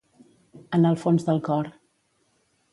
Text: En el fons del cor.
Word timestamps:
En 0.77 0.87
el 0.93 0.97
fons 1.05 1.27
del 1.29 1.43
cor. 1.51 1.71